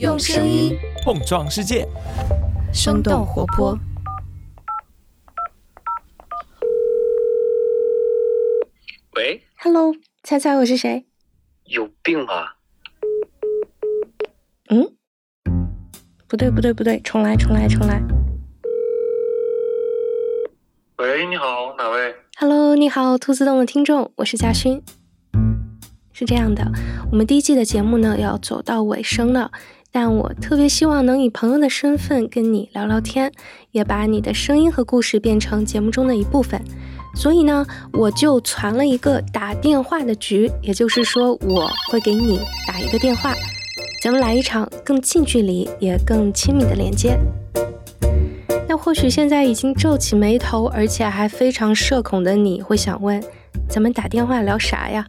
[0.00, 1.86] 用声音碰撞世界，
[2.72, 3.78] 生动活泼。
[9.14, 9.94] 喂，Hello，
[10.24, 11.06] 猜猜我是谁？
[11.66, 12.56] 有病吧！
[14.70, 14.96] 嗯，
[16.26, 18.02] 不对，不对，不对，重来，重来，重来。
[20.98, 24.82] 喂，你好，哪位？Hello，你好，兔子洞的听众，我是嘉勋。
[26.12, 26.64] 是这样的，
[27.12, 29.52] 我们第一季的节目呢要走到尾声了，
[29.96, 33.30] 但我特别希望能以朋友的身份跟你聊聊天，
[33.70, 36.60] 也把你的声音和故事变成节目中的一部分。
[37.14, 43.32] 所以呢，我就传了一个打电话的局，也就是说，我会给你打一个电话，
[44.02, 47.16] 咱们来一场更近距离也更亲密的连接。
[48.68, 53.22] 那或许现在已经皱起眉头，而且还非常社恐的你会想问，
[53.68, 55.06] 咱们打电话聊啥呀？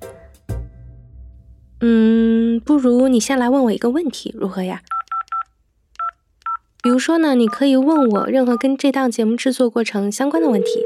[1.82, 4.82] 嗯，不如你先来问我一个问题，如何呀？
[6.82, 10.84] 比如说呢，你可以问我任何跟这档节目制作过程相关的问题。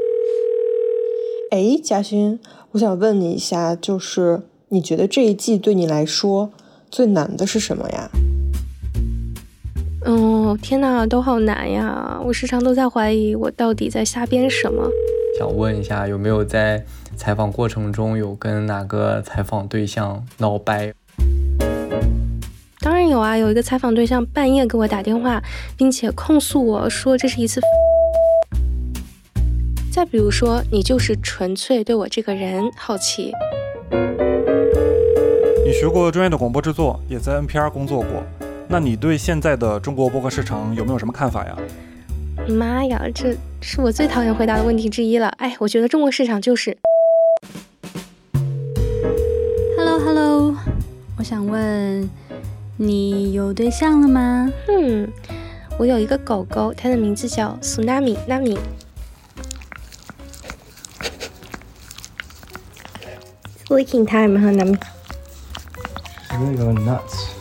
[1.50, 2.40] 哎，嘉勋，
[2.72, 6.50] 我想问你一下，就是你觉得这一季对你来说
[6.90, 8.10] 最难的是什么呀？
[10.04, 12.20] 哦，天哪，都好难呀！
[12.24, 14.90] 我时常都在怀疑我到底在瞎编什么。
[15.38, 16.84] 想问一下，有没有在
[17.16, 20.92] 采访过程中有跟哪个采访对象闹掰？
[22.80, 25.42] 当然有啊，有一个采访对象半夜给我打电话，
[25.76, 27.60] 并且控诉我说这是一次。
[29.92, 33.32] 再比如说，你就是纯粹对我这个人好奇。
[35.64, 38.22] 你学过专业的广播制作，也在 NPR 工作过，
[38.68, 41.56] 那你对现在的中国播客市场有没有什么看法呀？
[42.48, 45.28] 妈呀，这是我最讨厌回答的问题之一了。
[45.38, 46.76] 哎，我觉得中国市场就是。
[49.76, 50.56] Hello Hello，
[51.18, 52.08] 我想问，
[52.76, 54.50] 你有对象了吗？
[54.66, 55.08] 嗯，
[55.78, 58.58] 我有一个狗狗，它的名字叫苏纳米纳米。
[63.68, 64.76] Licking time，哈，那么。
[66.30, 67.39] Really going nuts。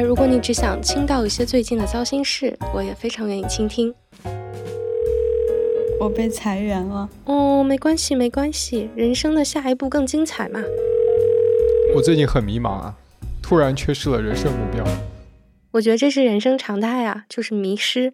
[0.00, 3.94] 如果你只想倾倒一些最近的糟心事，我也非常愿意倾听。
[6.00, 7.08] 我被裁员了。
[7.24, 10.60] 哦，没关系，没关系，人生的下一步更精彩嘛。
[11.94, 12.94] 我最近很迷茫啊，
[13.42, 14.84] 突然缺失了人生目标。
[15.72, 18.12] 我觉得这是人生常态啊，就是迷失。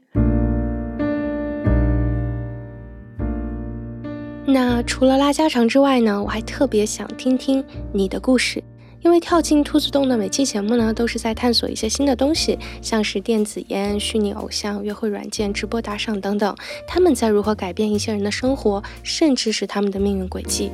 [4.46, 8.62] 那除了拉家常之外呢，我还特别想听听你的故事，
[9.04, 16.56] 因为跳进兔子洞的每期节目呢，都是在探索一些新的东西，像是电子烟、虚拟偶像、约会软件、直播打赏等等，
[16.88, 20.70] 他们在如何改变一些人的生活，甚至是他们的命运轨迹。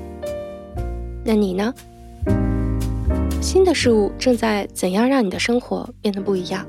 [1.25, 1.75] 那你呢？
[3.43, 6.65] 新的事物正在怎样让你的生活变得不一样？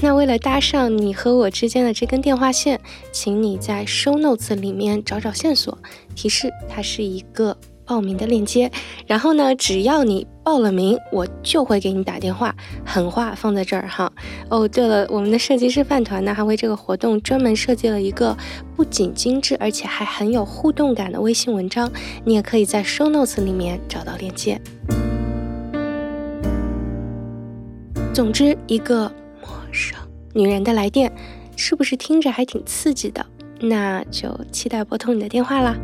[0.00, 2.80] 那为了搭上你和我之间的这根电话线，
[3.12, 5.76] 请你在 show notes 里面找找线索，
[6.14, 7.54] 提示它是一个
[7.88, 8.70] 报名的链接。
[9.06, 12.54] 然后呢，只要你报了名，我就会给你打电话。
[12.84, 14.12] 狠话放在这儿哈。
[14.50, 18.36] 哦，对了，我们的设计师饭团呢，还为这个活动专门设计了一个
[18.76, 21.90] 不仅精致，而且还很有互动感的微信文章，
[22.24, 24.60] 你也可以在 show notes 里面找到链接。
[28.12, 29.10] 总之，一个
[29.40, 29.98] 陌生。
[30.34, 31.10] 女人的来电，
[31.56, 33.24] 是不是听着还挺刺激的？
[33.60, 35.76] 那就期待拨通你的电话啦。